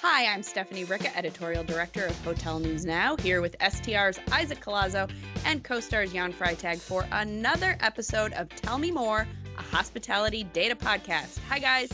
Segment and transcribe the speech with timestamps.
[0.00, 5.10] Hi, I'm Stephanie Ricca, editorial director of Hotel News Now, here with STR's Isaac Collazo
[5.44, 9.26] and CoStar's Jan Freitag for another episode of Tell Me More,
[9.58, 11.40] a hospitality data podcast.
[11.48, 11.90] Hi, guys.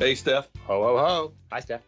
[0.00, 0.48] Hey, Steph.
[0.66, 1.32] Ho, ho, ho.
[1.52, 1.82] Hi, Steph.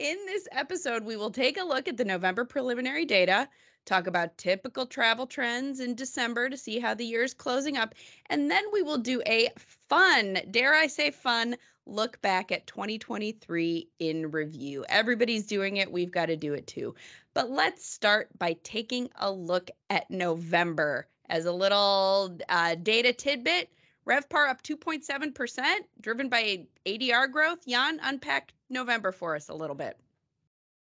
[0.00, 3.48] In this episode, we will take a look at the November preliminary data,
[3.84, 7.94] talk about typical travel trends in December to see how the year is closing up,
[8.28, 9.50] and then we will do a
[9.88, 14.84] fun, dare I say fun, look back at 2023 in review.
[14.88, 16.94] Everybody's doing it, we've got to do it too.
[17.34, 23.70] But let's start by taking a look at November as a little uh, data tidbit.
[24.06, 25.64] RevPAR up 2.7%,
[26.00, 27.66] driven by ADR growth.
[27.66, 29.98] Jan, unpack November for us a little bit.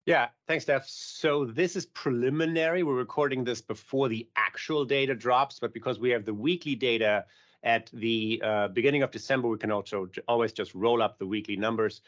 [0.06, 0.88] Yeah, thanks, Steph.
[0.88, 2.82] So this is preliminary.
[2.84, 7.24] We're recording this before the actual data drops, but because we have the weekly data
[7.62, 11.56] at the uh, beginning of December, we can also always just roll up the weekly
[11.56, 12.03] numbers.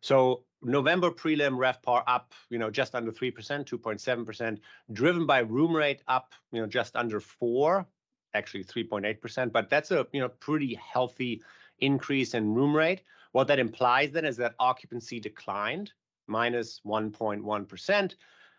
[0.00, 4.58] So November prelim RevPAR up, you know, just under 3%, 2.7%,
[4.92, 7.86] driven by room rate up, you know, just under 4,
[8.34, 11.42] actually 3.8%, but that's a you know pretty healthy
[11.78, 13.02] increase in room rate.
[13.32, 15.92] What that implies then is that occupancy declined
[16.26, 18.14] minus 1.1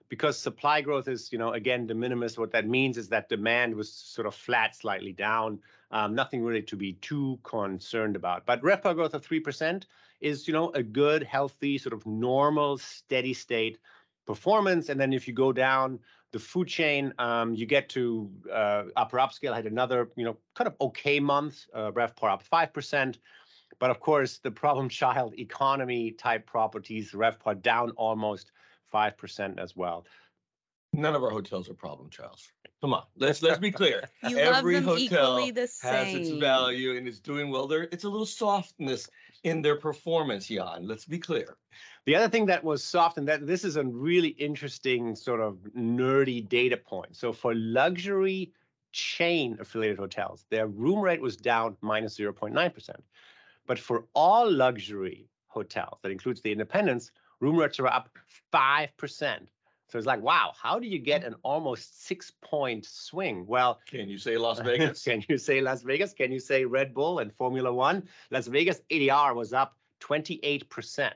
[0.07, 2.37] because supply growth is, you know, again, de minimis.
[2.37, 5.59] What that means is that demand was sort of flat, slightly down.
[5.91, 8.45] Um, nothing really to be too concerned about.
[8.45, 9.83] But RevPAR growth of 3%
[10.21, 13.77] is, you know, a good, healthy, sort of normal, steady state
[14.25, 14.89] performance.
[14.89, 15.99] And then if you go down
[16.31, 20.67] the food chain, um, you get to uh, upper upscale had another, you know, kind
[20.67, 23.17] of okay month, uh, RevPAR up 5%.
[23.79, 28.51] But of course, the problem child economy type properties, RevPAR down almost
[28.93, 30.05] 5% as well.
[30.95, 32.51] None of our hotels are problem childs.
[32.81, 34.03] Come on, let's let's be clear.
[34.29, 36.17] You Every love them hotel equally the has same.
[36.17, 37.67] its value and is doing well.
[37.67, 39.09] There, it's a little softness
[39.43, 40.87] in their performance, Jan.
[40.87, 41.57] Let's be clear.
[42.05, 45.57] The other thing that was soft, and that this is a really interesting sort of
[45.75, 47.15] nerdy data point.
[47.15, 48.53] So for luxury
[48.91, 52.89] chain affiliated hotels, their room rate was down minus 0.9%.
[53.67, 58.09] But for all luxury hotels, that includes the independents, room rates are up
[58.53, 59.47] 5%.
[59.87, 61.27] So it's like, wow, how do you get mm.
[61.27, 63.45] an almost six point swing?
[63.45, 65.03] Well, Can you say Las Vegas?
[65.03, 66.13] Can you say Las Vegas?
[66.13, 68.07] Can you say Red Bull and Formula One?
[68.31, 71.11] Las Vegas ADR was up 28%.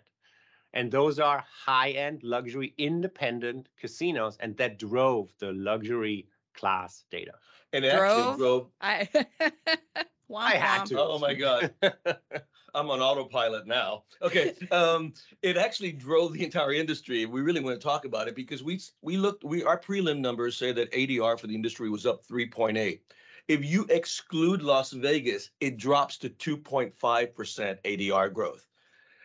[0.74, 7.34] And those are high end luxury independent casinos, and that drove the luxury class data.
[7.74, 8.38] And it actually Drove?
[8.38, 8.68] drove.
[8.80, 9.10] I,
[10.30, 11.00] Womp I had to.
[11.00, 11.74] Oh my God.
[12.76, 14.04] I'm on autopilot now.
[14.22, 17.26] Okay, um, it actually drove the entire industry.
[17.26, 20.56] We really want to talk about it because we we looked we our prelim numbers
[20.56, 23.00] say that ADR for the industry was up 3.8.
[23.48, 28.68] If you exclude Las Vegas, it drops to 2.5% ADR growth.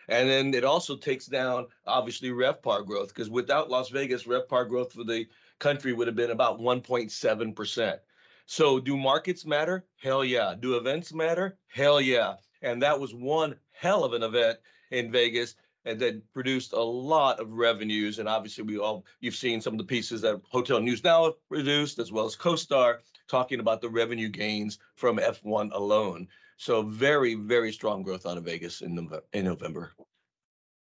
[0.07, 4.93] And then it also takes down obviously RevPAR growth because without Las Vegas, RevPAR growth
[4.93, 5.27] for the
[5.59, 7.99] country would have been about 1.7%.
[8.47, 9.85] So do markets matter?
[9.97, 10.53] Hell yeah.
[10.59, 11.57] Do events matter?
[11.67, 12.35] Hell yeah.
[12.65, 14.57] And that was one hell of an event
[14.89, 15.55] in Vegas
[15.85, 18.17] and that produced a lot of revenues.
[18.17, 21.99] And obviously we all you've seen some of the pieces that Hotel News Now produced
[21.99, 26.27] as well as CoStar talking about the revenue gains from F1 alone.
[26.57, 29.91] So very, very strong growth out of Vegas in Nove- in November.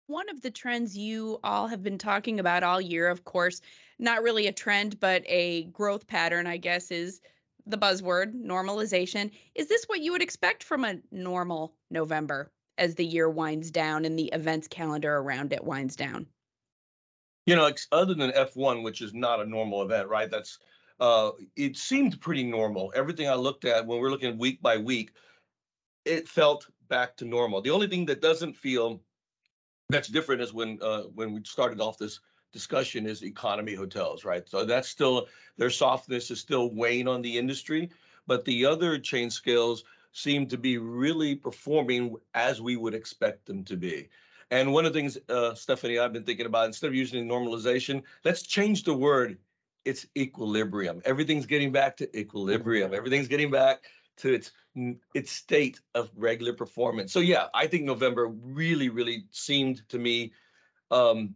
[0.07, 3.61] One of the trends you all have been talking about all year, of course,
[3.99, 7.21] not really a trend, but a growth pattern, I guess, is
[7.69, 9.31] the buzzword normalization.
[9.55, 14.05] Is this what you would expect from a normal November as the year winds down
[14.05, 16.27] and the events calendar around it winds down?
[17.47, 20.31] You know, other than F1, which is not a normal event, right?
[20.31, 20.59] That's
[21.01, 22.93] uh, it seemed pretty normal.
[22.95, 25.13] Everything I looked at when we're looking week by week,
[26.05, 27.61] it felt back to normal.
[27.61, 29.01] The only thing that doesn't feel
[29.89, 32.21] that's different is when uh, when we started off this
[32.53, 34.49] discussion is economy hotels, right?
[34.49, 37.91] So that's still their softness is still weighing on the industry,
[38.27, 43.65] but the other chain scales seem to be really performing as we would expect them
[43.65, 44.09] to be.
[44.51, 48.03] And one of the things, uh, Stephanie, I've been thinking about instead of using normalization,
[48.25, 49.39] let's change the word.
[49.85, 51.03] It's equilibrium.
[51.05, 52.95] Everything's getting back to equilibrium.
[52.95, 53.85] Everything's getting back
[54.19, 54.53] to its
[55.15, 57.13] its state of regular performance.
[57.13, 60.33] So yeah, I think November really, really seemed to me
[60.91, 61.35] um,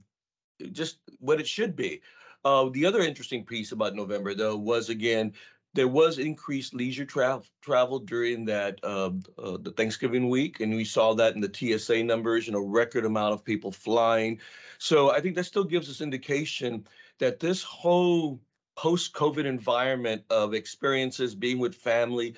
[0.70, 2.00] just what it should be.
[2.44, 5.32] Uh, the other interesting piece about November, though, was again
[5.74, 10.84] there was increased leisure travel travel during that uh, uh, the Thanksgiving week, and we
[10.84, 12.46] saw that in the TSA numbers.
[12.46, 14.40] You know, record amount of people flying.
[14.78, 16.84] So I think that still gives us indication
[17.18, 18.40] that this whole
[18.74, 22.34] post-COVID environment of experiences, being with family,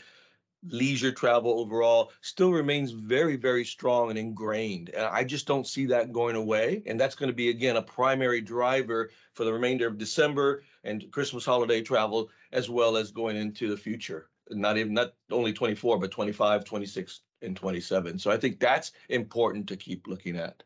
[0.69, 4.91] leisure travel overall still remains very, very strong and ingrained.
[4.91, 6.83] And I just don't see that going away.
[6.87, 11.11] And that's going to be, again, a primary driver for the remainder of December and
[11.11, 14.29] Christmas holiday travel, as well as going into the future.
[14.51, 18.19] Not even, not only 24, but 25, 26, and 27.
[18.19, 20.63] So I think that's important to keep looking at.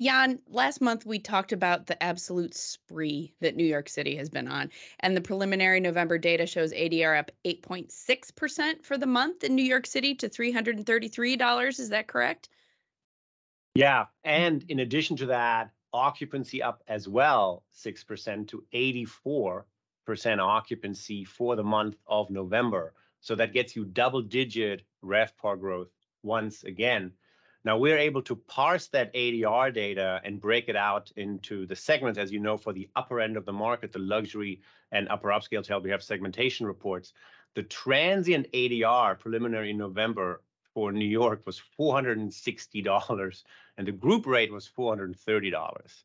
[0.00, 4.46] Jan, last month we talked about the absolute spree that New York City has been
[4.46, 4.70] on.
[5.00, 9.86] And the preliminary November data shows ADR up 8.6% for the month in New York
[9.86, 11.80] City to $333.
[11.80, 12.50] Is that correct?
[13.74, 14.06] Yeah.
[14.24, 21.64] And in addition to that, occupancy up as well, 6% to 84% occupancy for the
[21.64, 22.92] month of November.
[23.20, 25.88] So that gets you double digit RevPAR growth
[26.22, 27.12] once again.
[27.66, 32.16] Now we're able to parse that ADR data and break it out into the segments.
[32.16, 34.60] As you know, for the upper end of the market, the luxury
[34.92, 37.12] and upper upscale hotel, we have segmentation reports.
[37.54, 40.42] The transient ADR preliminary in November
[40.74, 43.42] for New York was $460,
[43.76, 46.04] and the group rate was $430.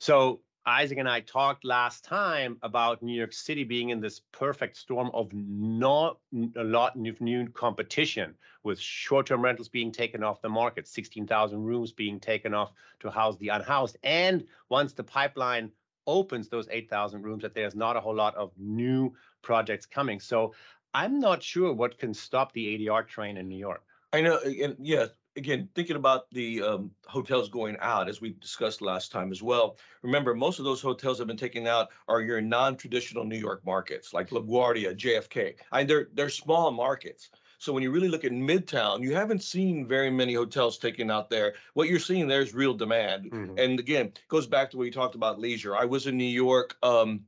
[0.00, 0.40] So
[0.70, 5.10] Isaac and I talked last time about New York City being in this perfect storm
[5.12, 6.18] of not
[6.56, 11.90] a lot of new competition, with short-term rentals being taken off the market, 16,000 rooms
[11.90, 15.72] being taken off to house the unhoused, and once the pipeline
[16.06, 19.12] opens those 8,000 rooms, that there's not a whole lot of new
[19.42, 20.20] projects coming.
[20.20, 20.54] So
[20.94, 23.82] I'm not sure what can stop the ADR train in New York.
[24.12, 28.82] I know, and yeah, again, thinking about the um, hotels going out, as we discussed
[28.82, 29.76] last time as well.
[30.02, 34.12] Remember, most of those hotels have been taken out are your non-traditional New York markets,
[34.12, 35.54] like LaGuardia, JFK.
[35.72, 37.30] I they're they're small markets.
[37.58, 41.28] So when you really look at Midtown, you haven't seen very many hotels taken out
[41.28, 41.52] there.
[41.74, 43.30] What you're seeing there is real demand.
[43.30, 43.58] Mm-hmm.
[43.58, 45.76] And again, it goes back to what you talked about leisure.
[45.76, 47.20] I was in New York um,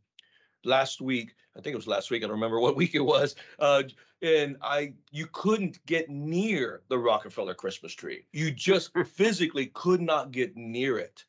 [0.64, 1.34] last week.
[1.56, 2.22] I think it was last week.
[2.22, 3.34] I don't remember what week it was.
[3.58, 3.84] Uh,
[4.22, 8.26] and I, you couldn't get near the Rockefeller Christmas tree.
[8.32, 11.24] You just physically could not get near it.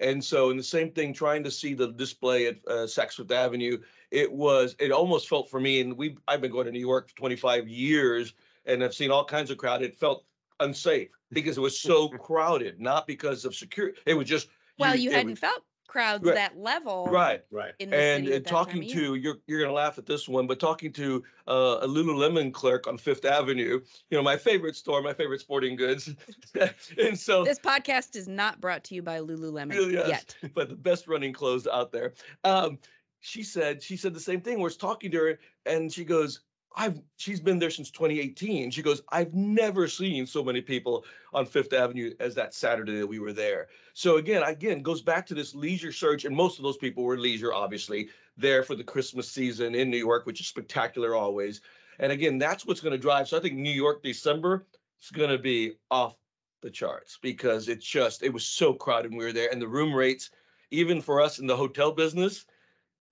[0.00, 3.30] And so, in the same thing, trying to see the display at uh, Saks Fifth
[3.30, 3.78] Avenue,
[4.10, 7.08] it was, it almost felt for me, and we, I've been going to New York
[7.08, 8.34] for 25 years,
[8.66, 9.82] and I've seen all kinds of crowd.
[9.82, 10.24] It felt
[10.58, 13.98] unsafe because it was so crowded, not because of security.
[14.04, 14.48] It was just.
[14.80, 16.34] Well, you, you hadn't was, felt crowds right.
[16.34, 17.06] that level.
[17.10, 17.72] Right, right.
[17.80, 21.78] and and talking to you're you're gonna laugh at this one, but talking to uh,
[21.82, 26.14] a Lululemon clerk on Fifth Avenue, you know, my favorite store, my favorite sporting goods,
[26.98, 30.76] and so this podcast is not brought to you by Lululemon yes, yet, but the
[30.76, 32.14] best running clothes out there.
[32.44, 32.78] Um,
[33.20, 34.60] she said she said the same thing.
[34.60, 36.40] We're talking to her, and she goes,
[36.76, 38.70] I've she's been there since 2018.
[38.70, 43.06] She goes, I've never seen so many people on Fifth Avenue as that Saturday that
[43.06, 43.68] we were there.
[43.92, 47.16] So again, again, goes back to this leisure surge, and most of those people were
[47.16, 51.60] leisure, obviously, there for the Christmas season in New York, which is spectacular always.
[52.00, 53.28] And again, that's what's going to drive.
[53.28, 54.66] So I think New York December
[55.00, 56.16] is going to be off
[56.60, 59.68] the charts because it's just it was so crowded when we were there, and the
[59.68, 60.30] room rates,
[60.70, 62.46] even for us in the hotel business,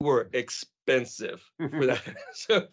[0.00, 2.02] were expensive for that.
[2.34, 2.66] so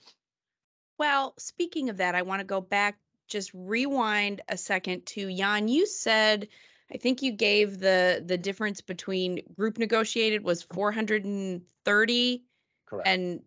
[1.00, 5.68] well, speaking of that, I want to go back, just rewind a second to Jan.
[5.68, 6.48] You said,
[6.92, 12.44] I think you gave the the difference between group negotiated was 430
[12.86, 13.08] Correct.
[13.08, 13.42] and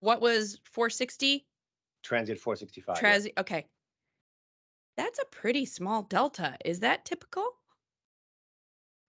[0.00, 1.46] what was 460?
[2.02, 2.98] Transient 465.
[2.98, 3.32] Trans- yeah.
[3.38, 3.66] Okay.
[4.96, 6.56] That's a pretty small delta.
[6.64, 7.44] Is that typical?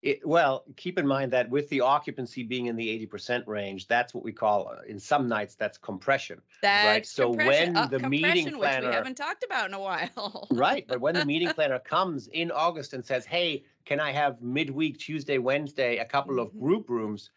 [0.05, 4.13] It, well, keep in mind that with the occupancy being in the 80% range, that's
[4.13, 6.43] what we call uh, in some nights that's compression.
[6.61, 7.05] That's right.
[7.07, 10.47] So when uh, the meeting planner which we haven't talked about in a while.
[10.51, 14.39] right, but when the meeting planner comes in August and says, "Hey, can I have
[14.43, 16.55] midweek Tuesday, Wednesday a couple mm-hmm.
[16.55, 17.31] of group rooms?"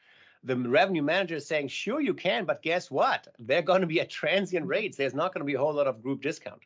[0.45, 3.29] The revenue manager is saying, "Sure, you can, but guess what?
[3.39, 4.99] They're going to be at transient rates.
[4.99, 6.61] There's not going to be a whole lot of group discount."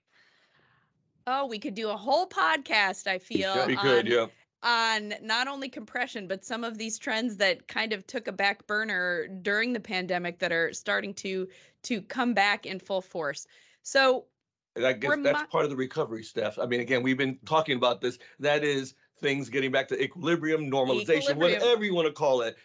[1.28, 3.06] Oh, we could do a whole podcast.
[3.06, 4.26] I feel we could, yeah
[4.62, 8.66] on not only compression but some of these trends that kind of took a back
[8.66, 11.48] burner during the pandemic that are starting to
[11.82, 13.46] to come back in full force.
[13.82, 14.26] So
[14.76, 16.58] I guess remi- that's part of the recovery, Steph.
[16.58, 18.18] I mean, again, we've been talking about this.
[18.38, 21.60] That is things getting back to equilibrium, normalization, equilibrium.
[21.60, 22.56] whatever you want to call it.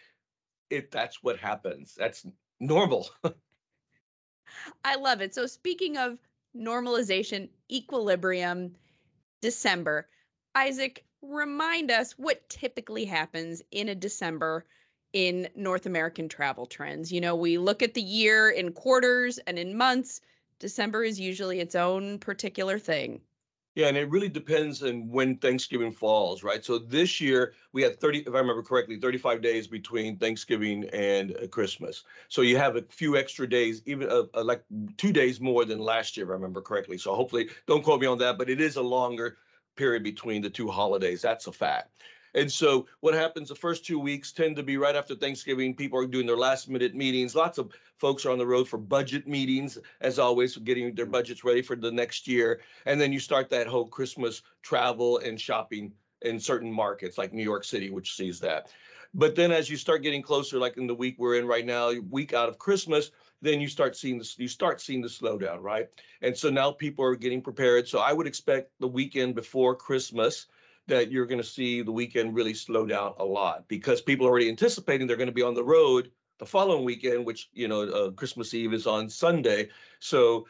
[0.70, 1.94] It that's what happens.
[1.96, 2.26] That's
[2.60, 3.08] normal.
[4.84, 5.34] I love it.
[5.34, 6.18] So speaking of
[6.56, 8.74] normalization, equilibrium,
[9.40, 10.08] December,
[10.54, 14.64] Isaac, remind us what typically happens in a December
[15.12, 17.10] in North American travel trends.
[17.10, 20.20] You know, we look at the year in quarters and in months.
[20.58, 23.20] December is usually its own particular thing.
[23.74, 26.64] Yeah, and it really depends on when Thanksgiving falls, right?
[26.64, 31.36] So this year we had 30, if I remember correctly, 35 days between Thanksgiving and
[31.36, 32.02] uh, Christmas.
[32.26, 34.64] So you have a few extra days, even uh, uh, like
[34.96, 36.98] two days more than last year, if I remember correctly.
[36.98, 39.38] So hopefully, don't quote me on that, but it is a longer
[39.78, 41.22] period between the two holidays.
[41.22, 42.02] That's a fact.
[42.34, 45.74] And so what happens the first two weeks tend to be right after Thanksgiving.
[45.74, 47.34] People are doing their last minute meetings.
[47.34, 51.42] Lots of folks are on the road for budget meetings, as always, getting their budgets
[51.42, 52.60] ready for the next year.
[52.84, 55.92] And then you start that whole Christmas travel and shopping
[56.22, 58.68] in certain markets like New York City, which sees that.
[59.14, 61.92] But then as you start getting closer, like in the week we're in right now,
[62.10, 65.88] week out of Christmas, then you start seeing this, you start seeing the slowdown, right?
[66.22, 67.86] And so now people are getting prepared.
[67.88, 70.46] So I would expect the weekend before Christmas
[70.88, 74.30] that you're going to see the weekend really slow down a lot because people are
[74.30, 77.82] already anticipating they're going to be on the road the following weekend, which you know
[77.82, 79.68] uh, Christmas Eve is on Sunday,
[79.98, 80.46] so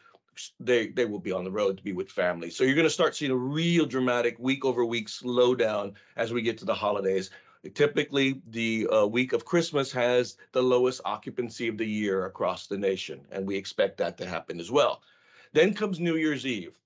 [0.61, 2.51] they they will be on the road to be with family.
[2.51, 6.43] So you're going to start seeing a real dramatic week over week slowdown as we
[6.43, 7.31] get to the holidays.
[7.75, 12.79] Typically, the uh, week of Christmas has the lowest occupancy of the year across the
[12.79, 15.03] nation, and we expect that to happen as well.
[15.53, 16.79] Then comes New Year's Eve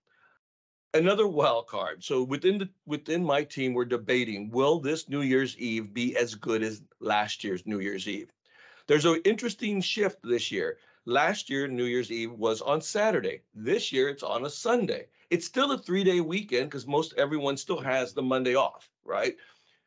[0.94, 2.04] another wild card.
[2.04, 6.34] So within the within my team, we're debating: Will this New Year's Eve be as
[6.34, 8.30] good as last year's New Year's Eve?
[8.86, 10.78] There's an interesting shift this year.
[11.04, 13.42] Last year, New Year's Eve was on Saturday.
[13.54, 15.06] This year, it's on a Sunday.
[15.30, 19.34] It's still a three-day weekend because most everyone still has the Monday off, right?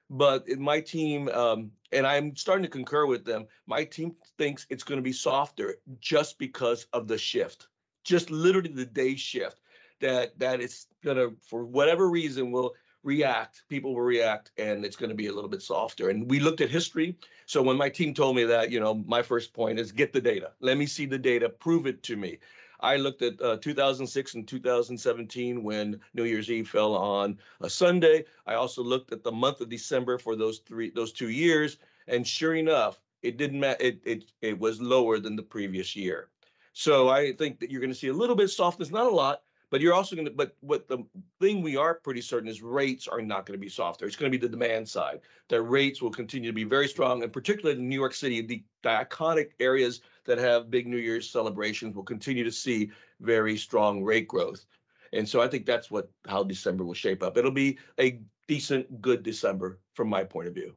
[0.09, 4.83] But my team, um, and I'm starting to concur with them, my team thinks it's
[4.83, 7.67] going to be softer just because of the shift,
[8.03, 9.61] just literally the day shift
[10.01, 15.09] that that it's gonna for whatever reason will react people will react and it's going
[15.09, 18.13] to be a little bit softer and we looked at history so when my team
[18.13, 20.51] told me that you know my first point is get the data.
[20.59, 21.47] Let me see the data.
[21.47, 22.39] Prove it to me
[22.79, 28.23] i looked at uh, 2006 and 2017 when new year's eve fell on a sunday
[28.45, 31.77] i also looked at the month of december for those three those two years
[32.07, 36.29] and sure enough it didn't matter it, it it was lower than the previous year
[36.73, 39.41] so i think that you're going to see a little bit softness not a lot
[39.69, 40.99] but you're also going to, but what the
[41.39, 44.05] thing we are pretty certain is rates are not going to be softer.
[44.05, 45.19] It's going to be the demand side.
[45.49, 48.63] The rates will continue to be very strong, and particularly in New York City, the,
[48.83, 52.91] the iconic areas that have big New Year's celebrations will continue to see
[53.21, 54.65] very strong rate growth.
[55.13, 57.37] And so I think that's what how December will shape up.
[57.37, 60.75] It'll be a decent, good December from my point of view.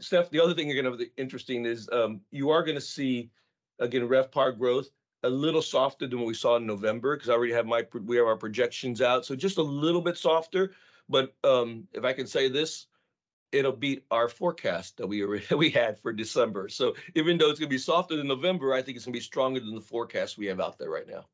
[0.00, 2.80] Steph, the other thing you're going to be interesting is um, you are going to
[2.80, 3.30] see
[3.78, 4.88] again ref RevPAR growth
[5.22, 8.16] a little softer than what we saw in November because I already have my we
[8.16, 10.72] have our projections out, so just a little bit softer.
[11.08, 12.86] But um, if I can say this,
[13.52, 15.24] it'll beat our forecast that we
[15.56, 16.68] we had for December.
[16.68, 19.18] So even though it's going to be softer than November, I think it's going to
[19.18, 21.26] be stronger than the forecast we have out there right now.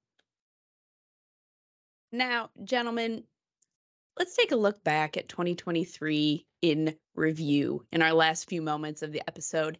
[2.10, 3.24] Now, gentlemen,
[4.18, 9.12] let's take a look back at 2023 in review in our last few moments of
[9.12, 9.78] the episode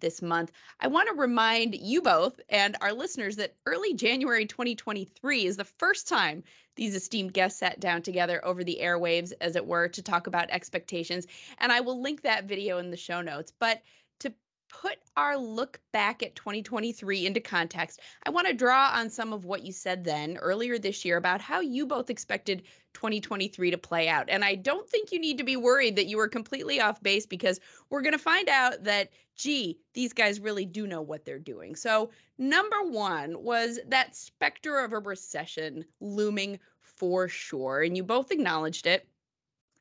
[0.00, 0.52] this month.
[0.80, 5.64] I want to remind you both and our listeners that early January 2023 is the
[5.64, 6.42] first time
[6.76, 10.50] these esteemed guests sat down together over the airwaves, as it were, to talk about
[10.50, 11.26] expectations.
[11.58, 13.52] And I will link that video in the show notes.
[13.58, 13.82] But
[14.20, 14.32] to
[14.68, 19.44] put our look back at 2023 into context, I want to draw on some of
[19.44, 22.62] what you said then earlier this year about how you both expected
[22.94, 24.28] 2023 to play out.
[24.28, 27.26] And I don't think you need to be worried that you were completely off base
[27.26, 31.38] because we're going to find out that, gee, these guys really do know what they're
[31.38, 31.74] doing.
[31.76, 37.82] So, number one was that specter of a recession looming for sure.
[37.82, 39.08] And you both acknowledged it.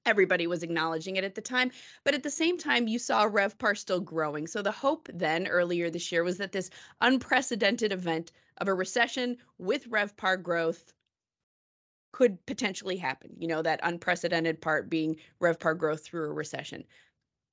[0.06, 1.72] Everybody was acknowledging it at the time.
[2.06, 4.48] But at the same time, you saw RevPAR still growing.
[4.48, 6.70] So the hope then earlier this year was that this
[7.02, 10.94] unprecedented event of a recession with RevPAR growth
[12.12, 13.32] could potentially happen.
[13.38, 16.84] You know, that unprecedented part being RevPAR growth through a recession.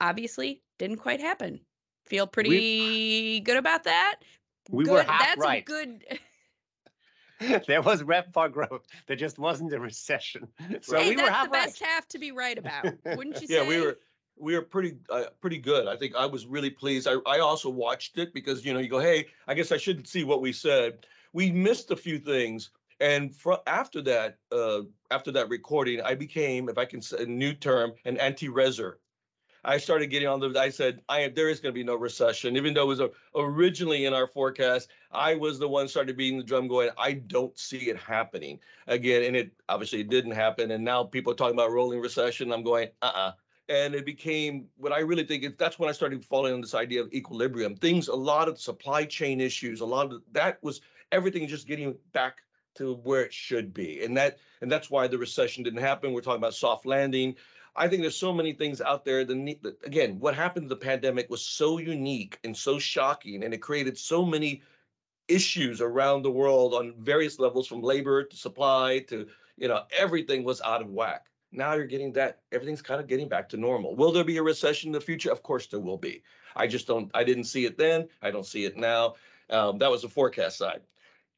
[0.01, 1.61] Obviously, didn't quite happen.
[2.05, 4.17] Feel pretty we, good about that.
[4.71, 4.93] We good.
[4.93, 5.65] were half That's right.
[5.65, 6.05] good.
[7.67, 8.87] there was RevPAR growth.
[9.07, 10.49] There just wasn't a recession.
[10.83, 13.61] So hey, we were half the best half to be right about, wouldn't you yeah,
[13.61, 13.63] say?
[13.63, 13.99] Yeah, we were
[14.39, 15.87] we were pretty uh, pretty good.
[15.87, 17.09] I think I was really pleased.
[17.09, 20.09] I, I also watched it because you know you go, hey, I guess I shouldn't
[20.09, 21.07] see what we said.
[21.33, 26.69] We missed a few things, and for, after that, uh, after that recording, I became,
[26.69, 28.95] if I can say a new term, an anti-reser.
[29.65, 30.57] I started getting on the.
[30.59, 31.35] I said, I am.
[31.35, 34.29] There is going to be no recession, even though it was a, originally in our
[34.29, 34.89] forecast.
[35.11, 39.25] I was the one started beating the drum, going, I don't see it happening again,
[39.25, 40.71] and it obviously it didn't happen.
[40.71, 42.53] And now people are talking about rolling recession.
[42.53, 43.33] I'm going, uh-uh.
[43.69, 46.75] And it became what I really think is that's when I started falling on this
[46.75, 47.75] idea of equilibrium.
[47.75, 51.97] Things, a lot of supply chain issues, a lot of that was everything just getting
[52.13, 52.43] back
[52.77, 54.05] to where it should be.
[54.05, 56.13] And that and that's why the recession didn't happen.
[56.13, 57.37] We're talking about soft landing.
[57.75, 59.25] I think there's so many things out there.
[59.25, 63.59] The again, what happened to the pandemic was so unique and so shocking, and it
[63.59, 64.63] created so many
[65.29, 70.45] issues around the world on various levels, from labor to supply to you know everything
[70.45, 71.27] was out of whack.
[71.53, 73.95] Now you're getting that everything's kind of getting back to normal.
[73.95, 75.31] Will there be a recession in the future?
[75.31, 76.23] Of course there will be.
[76.55, 77.11] I just don't.
[77.15, 78.09] I didn't see it then.
[78.23, 79.15] I don't see it now.
[79.51, 80.81] Um, that was the forecast side.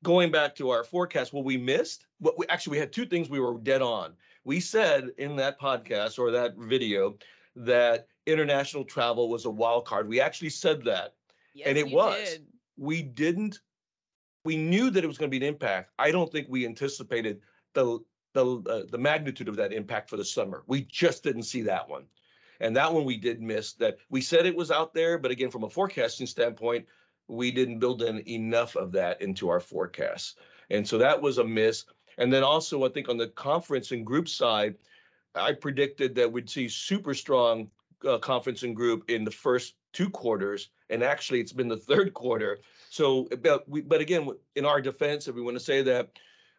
[0.05, 3.29] Going back to our forecast, what we missed, what we actually we had two things
[3.29, 4.15] we were dead on
[4.49, 7.19] we said in that podcast or that video
[7.55, 10.09] that international travel was a wild card.
[10.09, 11.15] We actually said that.
[11.53, 12.17] Yes, and it was.
[12.17, 12.47] Did.
[12.79, 13.61] We didn't
[14.45, 15.91] we knew that it was going to be an impact.
[15.99, 17.43] I don't think we anticipated
[17.75, 17.99] the
[18.33, 20.63] the uh, the magnitude of that impact for the summer.
[20.67, 22.05] We just didn't see that one.
[22.61, 25.51] And that one we did miss that we said it was out there, but again
[25.51, 26.87] from a forecasting standpoint,
[27.29, 30.35] we didn't build in enough of that into our forecasts.
[30.71, 31.85] And so that was a miss.
[32.17, 34.75] And then also, I think on the conference and group side,
[35.35, 37.71] I predicted that we'd see super strong
[38.07, 42.15] uh, conference and group in the first two quarters, and actually it's been the third
[42.15, 42.59] quarter.
[42.91, 46.11] So, but we, but again, in our defense, if we want to say that,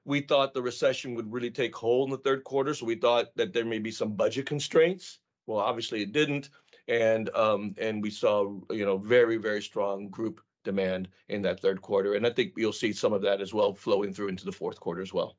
[0.06, 2.74] we thought the recession would really take hold in the third quarter.
[2.74, 5.20] So we thought that there may be some budget constraints.
[5.46, 6.50] Well, obviously it didn't,
[6.88, 11.82] and um, and we saw you know very very strong group demand in that third
[11.82, 14.51] quarter, and I think you'll see some of that as well flowing through into the
[14.51, 15.38] fourth quarter as well.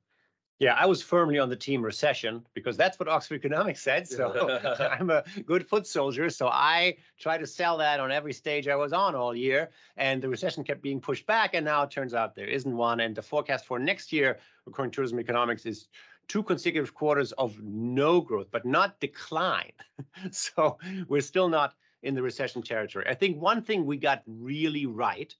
[0.61, 4.07] Yeah, I was firmly on the team recession because that's what Oxford Economics said.
[4.07, 4.61] So
[4.93, 6.29] I'm a good foot soldier.
[6.29, 9.71] So I tried to sell that on every stage I was on all year.
[9.97, 11.55] And the recession kept being pushed back.
[11.55, 13.01] And now it turns out there isn't one.
[13.01, 15.89] And the forecast for next year, according to Tourism Economics, is
[16.29, 19.73] two consecutive quarters of no growth, but not decline.
[20.31, 20.77] so
[21.09, 23.07] we're still not in the recession territory.
[23.09, 25.35] I think one thing we got really right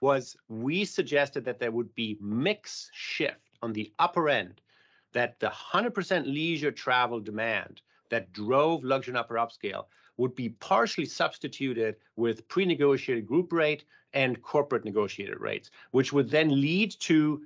[0.00, 4.60] was we suggested that there would be mix shift on the upper end
[5.12, 9.84] that the 100% leisure travel demand that drove luxury and upper upscale
[10.16, 16.60] would be partially substituted with pre-negotiated group rate and corporate negotiated rates, which would then
[16.60, 17.42] lead to,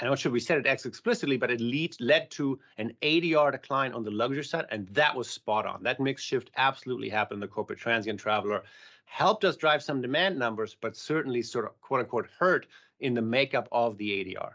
[0.00, 3.92] I'm not sure we said it explicitly, but it lead, led to an ADR decline
[3.92, 5.82] on the luxury side, and that was spot on.
[5.82, 7.42] That mix shift absolutely happened.
[7.42, 8.62] The corporate transient traveler
[9.04, 12.66] helped us drive some demand numbers, but certainly sort of quote unquote hurt
[13.00, 14.52] in the makeup of the ADR.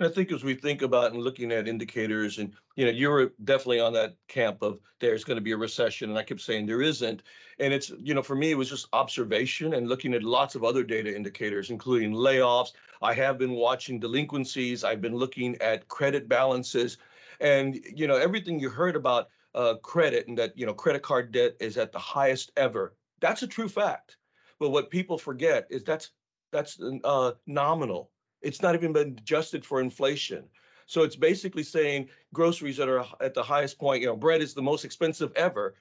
[0.00, 3.10] And I think as we think about and looking at indicators, and you know, you
[3.10, 6.40] were definitely on that camp of there's going to be a recession, and I kept
[6.40, 7.22] saying there isn't.
[7.58, 10.64] And it's you know, for me, it was just observation and looking at lots of
[10.64, 12.72] other data indicators, including layoffs.
[13.02, 14.84] I have been watching delinquencies.
[14.84, 16.96] I've been looking at credit balances,
[17.38, 21.30] and you know, everything you heard about uh, credit and that you know, credit card
[21.30, 22.94] debt is at the highest ever.
[23.20, 24.16] That's a true fact.
[24.58, 26.12] But what people forget is that's
[26.52, 28.10] that's uh, nominal
[28.42, 30.44] it's not even been adjusted for inflation.
[30.86, 34.54] So it's basically saying groceries that are at the highest point, you know, bread is
[34.54, 35.74] the most expensive ever.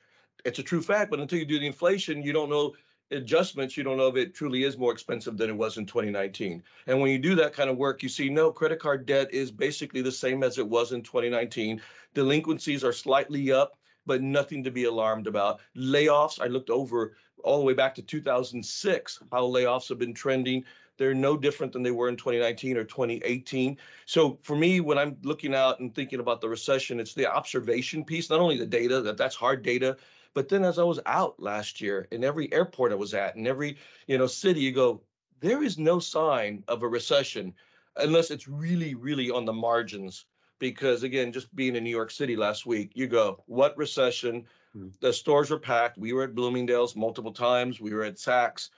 [0.45, 2.73] It's a true fact, but until you do the inflation, you don't know
[3.11, 6.61] adjustments, you don't know if it truly is more expensive than it was in 2019.
[6.87, 9.51] And when you do that kind of work, you see no credit card debt is
[9.51, 11.81] basically the same as it was in 2019.
[12.13, 15.59] Delinquencies are slightly up, but nothing to be alarmed about.
[15.75, 20.63] Layoffs, I looked over all the way back to 2006, how layoffs have been trending.
[20.99, 23.77] They're no different than they were in 2019 or 2018.
[24.05, 28.03] So for me, when I'm looking out and thinking about the recession, it's the observation
[28.03, 29.95] piece, not only the data, that that's hard data,
[30.33, 33.47] but then as I was out last year in every airport I was at, in
[33.47, 35.01] every, you know, city, you go,
[35.39, 37.53] there is no sign of a recession
[37.95, 40.25] unless it's really, really on the margins.
[40.59, 44.43] Because again, just being in New York City last week, you go, what recession?
[44.75, 44.89] Mm-hmm.
[44.99, 45.97] The stores were packed.
[45.97, 47.79] We were at Bloomingdale's multiple times.
[47.79, 48.69] We were at Saks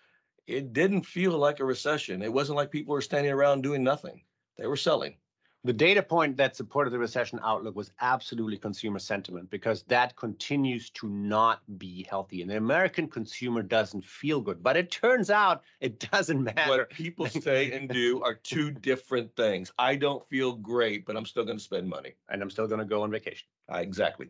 [0.48, 2.22] it didn't feel like a recession.
[2.22, 4.24] It wasn't like people were standing around doing nothing.
[4.58, 5.18] They were selling.
[5.64, 10.90] The data point that supported the recession outlook was absolutely consumer sentiment because that continues
[10.92, 12.42] to not be healthy.
[12.42, 14.64] And the American consumer doesn't feel good.
[14.64, 16.78] But it turns out it doesn't matter.
[16.78, 19.72] What people say and do are two different things.
[19.78, 22.14] I don't feel great, but I'm still going to spend money.
[22.30, 23.48] And I'm still going to go on vacation.
[23.72, 24.30] Uh, exactly.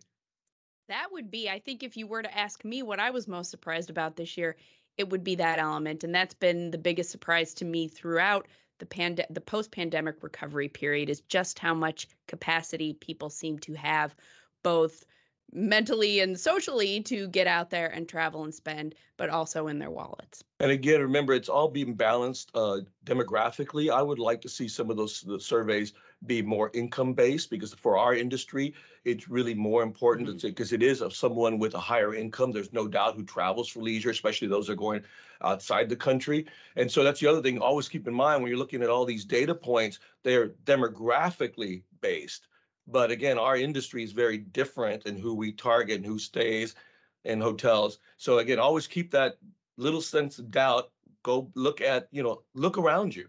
[0.90, 3.52] That would be, I think, if you were to ask me what I was most
[3.52, 4.58] surprised about this year,
[4.98, 8.48] it would be that element and that's been the biggest surprise to me throughout
[8.80, 14.16] the pand- the post-pandemic recovery period is just how much capacity people seem to have
[14.64, 15.06] both
[15.54, 19.92] mentally and socially to get out there and travel and spend, but also in their
[19.92, 20.44] wallets.
[20.60, 23.92] And again, remember, it's all being balanced uh, demographically.
[23.92, 25.94] I would like to see some of those the surveys
[26.28, 28.74] be more income based because for our industry,
[29.06, 30.48] it's really more important mm-hmm.
[30.48, 32.52] because it is of someone with a higher income.
[32.52, 35.02] There's no doubt who travels for leisure, especially those that are going
[35.42, 36.46] outside the country.
[36.76, 37.58] And so that's the other thing.
[37.58, 42.48] Always keep in mind when you're looking at all these data points, they're demographically based.
[42.88, 46.76] But again, our industry is very different in who we target and who stays
[47.24, 48.00] in hotels.
[48.18, 49.38] So again, always keep that
[49.78, 50.92] little sense of doubt.
[51.24, 53.28] Go look at, you know, look around you.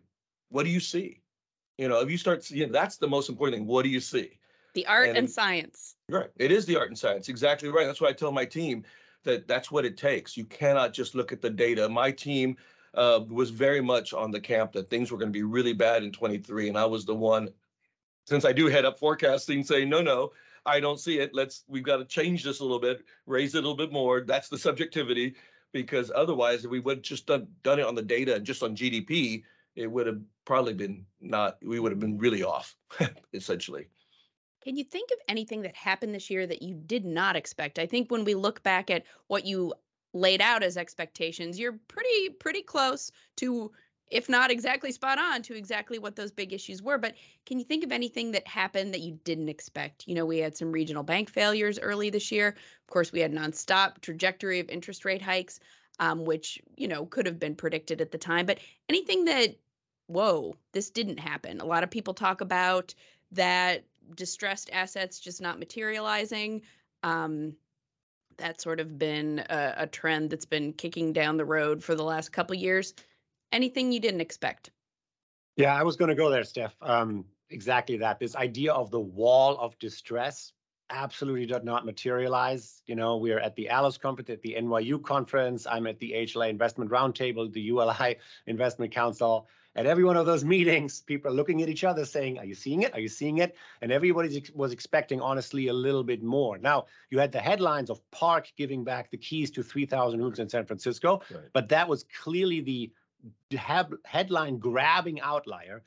[0.49, 1.22] What do you see?
[1.83, 3.67] You know, if you start seeing, that's the most important thing.
[3.67, 4.39] What do you see?
[4.75, 5.97] The art and, and science.
[6.09, 6.31] Right.
[6.37, 7.29] It is the art and science.
[7.29, 7.89] Exactly right.
[7.89, 8.85] That's why I tell my team
[9.25, 10.37] that that's what it takes.
[10.37, 11.89] You cannot just look at the data.
[11.89, 12.57] My team
[12.95, 16.05] uh, was very much on the camp that things were going to be really bad
[16.05, 17.49] in 23, and I was the one
[18.29, 20.31] since I do head up forecasting, saying, no, no,
[20.65, 21.35] I don't see it.
[21.35, 24.21] Let's, we've got to change this a little bit, raise it a little bit more.
[24.21, 25.35] That's the subjectivity.
[25.73, 28.77] Because otherwise, if we would just done, done it on the data and just on
[28.77, 29.43] GDP,
[29.77, 32.77] it would have probably been not, we would have been really off,
[33.33, 33.89] essentially.
[34.63, 37.79] Can you think of anything that happened this year that you did not expect?
[37.79, 39.75] I think when we look back at what you
[40.15, 43.73] laid out as expectations, you're pretty pretty close to
[44.13, 46.99] if not exactly spot on to exactly what those big issues were.
[46.99, 47.15] But
[47.47, 50.07] can you think of anything that happened that you didn't expect?
[50.07, 52.49] You know, we had some regional bank failures early this year.
[52.49, 55.61] Of course, we had nonstop trajectory of interest rate hikes,
[55.99, 58.45] um, which, you know, could have been predicted at the time.
[58.45, 58.59] But
[58.91, 59.57] anything that,
[60.13, 61.61] whoa, this didn't happen.
[61.61, 62.95] A lot of people talk about
[63.33, 66.63] that distressed assets just not materializing.
[67.03, 67.55] Um,
[68.37, 72.03] that's sort of been a, a, trend that's been kicking down the road for the
[72.03, 72.95] last couple years
[73.53, 74.71] anything you didn't expect?
[75.57, 76.75] Yeah, I was going to go there, Steph.
[76.81, 78.19] Um, exactly that.
[78.19, 80.53] This idea of the wall of distress
[80.91, 82.83] absolutely did not materialize.
[82.87, 85.67] You know, we are at the ALIS conference, at the NYU conference.
[85.67, 89.47] I'm at the HLA Investment Roundtable, the ULI Investment Council.
[89.75, 92.55] At every one of those meetings, people are looking at each other saying, Are you
[92.55, 92.93] seeing it?
[92.95, 93.57] Are you seeing it?
[93.81, 96.59] And everybody was expecting, honestly, a little bit more.
[96.59, 100.49] Now, you had the headlines of Park giving back the keys to 3,000 rooms in
[100.49, 101.45] San Francisco, right.
[101.53, 102.91] but that was clearly the
[104.05, 105.83] headline grabbing outlier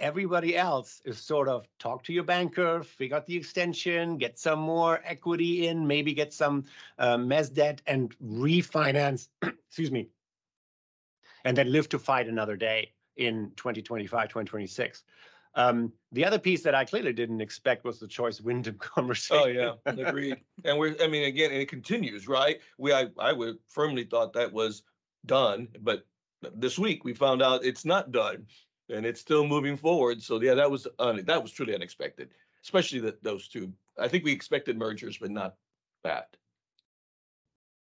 [0.00, 4.58] everybody else is sort of talk to your banker, figure out the extension, get some
[4.58, 6.64] more equity in, maybe get some
[6.98, 10.08] uh, mezz debt and refinance, excuse me,
[11.44, 12.90] and then live to fight another day
[13.20, 15.04] in 2025, 2026.
[15.54, 19.42] Um, the other piece that I clearly didn't expect was the Choice Wyndham conversation.
[19.42, 20.38] Oh yeah, agreed.
[20.64, 22.60] and we're, I mean, again, and it continues, right?
[22.78, 24.82] We, I, I would firmly thought that was
[25.26, 26.06] done, but
[26.54, 28.46] this week we found out it's not done
[28.88, 30.22] and it's still moving forward.
[30.22, 32.30] So yeah, that was un- that was truly unexpected,
[32.64, 33.72] especially that those two.
[33.98, 35.56] I think we expected mergers, but not
[36.04, 36.36] that.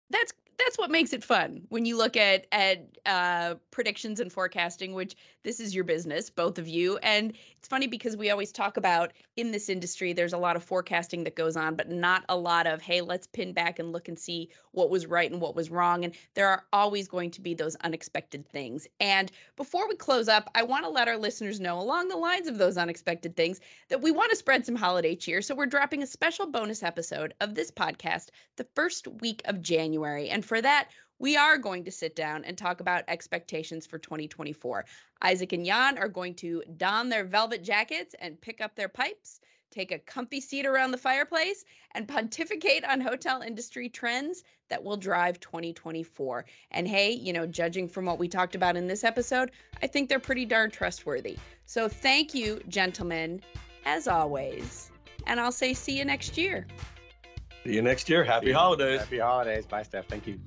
[0.09, 4.93] That's that's what makes it fun when you look at at uh, predictions and forecasting
[4.93, 6.97] which this is your business both of you.
[6.97, 10.63] And it's funny because we always talk about in this industry there's a lot of
[10.63, 14.07] forecasting that goes on but not a lot of hey let's pin back and look
[14.07, 16.05] and see what was right and what was wrong.
[16.05, 18.87] And there are always going to be those unexpected things.
[18.99, 22.47] And before we close up i want to let our listeners know along the lines
[22.47, 25.41] of those unexpected things that we want to spread some holiday cheer.
[25.41, 30.29] So we're dropping a special bonus episode of this podcast the first week of january.
[30.29, 34.85] And for that, we are going to sit down and talk about expectations for 2024.
[35.21, 39.39] Isaac and Jan are going to don their velvet jackets and pick up their pipes,
[39.71, 41.63] take a comfy seat around the fireplace,
[41.95, 46.45] and pontificate on hotel industry trends that will drive 2024.
[46.71, 49.51] And hey, you know, judging from what we talked about in this episode,
[49.81, 51.37] I think they're pretty darn trustworthy.
[51.65, 53.41] So thank you, gentlemen,
[53.85, 54.91] as always.
[55.25, 56.67] And I'll say see you next year.
[57.63, 58.23] See you next year.
[58.23, 58.99] Happy holidays.
[58.99, 59.65] Happy holidays.
[59.65, 60.07] Bye, Steph.
[60.07, 60.39] Thank you.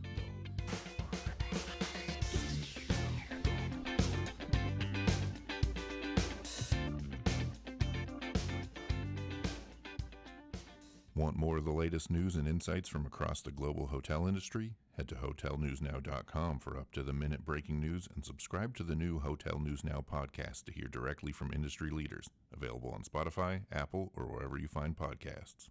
[11.14, 14.74] Want more of the latest news and insights from across the global hotel industry?
[14.98, 19.18] Head to hotelnewsnow.com for up to the minute breaking news and subscribe to the new
[19.20, 22.28] Hotel News Now podcast to hear directly from industry leaders.
[22.52, 25.70] Available on Spotify, Apple, or wherever you find podcasts.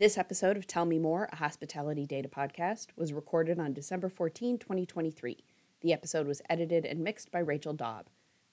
[0.00, 4.56] This episode of Tell Me More, a hospitality data podcast, was recorded on December 14,
[4.56, 5.38] 2023.
[5.80, 8.06] The episode was edited and mixed by Rachel Daub.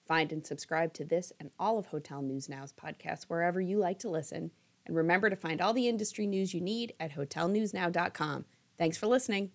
[0.04, 4.00] Find and subscribe to this and all of Hotel News Now's podcasts wherever you like
[4.00, 4.50] to listen.
[4.86, 8.44] And remember to find all the industry news you need at hotelnewsnow.com.
[8.76, 9.52] Thanks for listening.